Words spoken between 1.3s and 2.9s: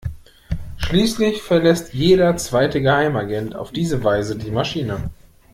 verlässt jeder zweite